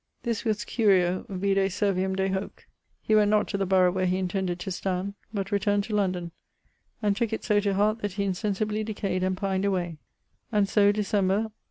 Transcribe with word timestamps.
This 0.23 0.43
was 0.43 0.65
Curio: 0.65 1.27
vide 1.29 1.69
Servium 1.69 2.15
de 2.15 2.27
hoc] 2.29 2.65
he 3.03 3.13
went 3.13 3.29
not 3.29 3.47
to 3.49 3.55
the 3.59 3.67
borough 3.67 3.91
where 3.91 4.07
he 4.07 4.17
intended 4.17 4.59
to 4.61 4.71
stand; 4.71 5.13
but 5.31 5.51
returned 5.51 5.83
to 5.83 5.95
London, 5.95 6.31
and 7.03 7.15
tooke 7.15 7.33
it 7.33 7.43
so 7.43 7.59
to 7.59 7.75
heart 7.75 7.99
that 8.01 8.13
he 8.13 8.23
insensibly 8.23 8.83
decayed 8.83 9.21
and 9.23 9.37
pined 9.37 9.63
away; 9.63 9.97
and 10.51 10.67
so, 10.67 10.91
December 10.91 11.51